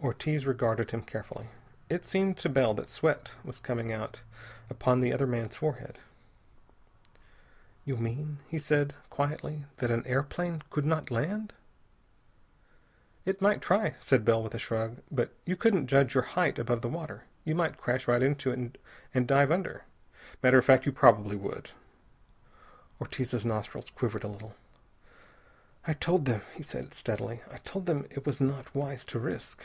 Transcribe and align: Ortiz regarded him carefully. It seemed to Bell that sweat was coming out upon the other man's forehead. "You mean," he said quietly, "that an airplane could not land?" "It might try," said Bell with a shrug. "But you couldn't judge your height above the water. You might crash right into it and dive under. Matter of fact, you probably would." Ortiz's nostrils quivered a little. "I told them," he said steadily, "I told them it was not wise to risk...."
Ortiz 0.00 0.46
regarded 0.46 0.92
him 0.92 1.02
carefully. 1.02 1.48
It 1.88 2.04
seemed 2.04 2.36
to 2.38 2.48
Bell 2.48 2.72
that 2.74 2.88
sweat 2.88 3.34
was 3.44 3.58
coming 3.58 3.92
out 3.92 4.22
upon 4.70 5.00
the 5.00 5.12
other 5.12 5.26
man's 5.26 5.56
forehead. 5.56 5.98
"You 7.84 7.96
mean," 7.96 8.38
he 8.46 8.58
said 8.60 8.94
quietly, 9.10 9.64
"that 9.78 9.90
an 9.90 10.06
airplane 10.06 10.62
could 10.70 10.84
not 10.86 11.10
land?" 11.10 11.52
"It 13.24 13.42
might 13.42 13.60
try," 13.60 13.96
said 13.98 14.24
Bell 14.24 14.40
with 14.40 14.54
a 14.54 14.58
shrug. 14.60 14.98
"But 15.10 15.32
you 15.44 15.56
couldn't 15.56 15.88
judge 15.88 16.14
your 16.14 16.22
height 16.22 16.60
above 16.60 16.80
the 16.80 16.88
water. 16.88 17.24
You 17.42 17.56
might 17.56 17.76
crash 17.76 18.06
right 18.06 18.22
into 18.22 18.52
it 18.52 18.80
and 19.12 19.26
dive 19.26 19.50
under. 19.50 19.82
Matter 20.44 20.58
of 20.58 20.64
fact, 20.64 20.86
you 20.86 20.92
probably 20.92 21.34
would." 21.36 21.72
Ortiz's 23.00 23.44
nostrils 23.44 23.90
quivered 23.90 24.22
a 24.22 24.28
little. 24.28 24.54
"I 25.88 25.92
told 25.92 26.24
them," 26.26 26.42
he 26.54 26.62
said 26.62 26.94
steadily, 26.94 27.42
"I 27.50 27.56
told 27.58 27.86
them 27.86 28.06
it 28.10 28.24
was 28.24 28.40
not 28.40 28.72
wise 28.76 29.04
to 29.06 29.18
risk...." 29.18 29.64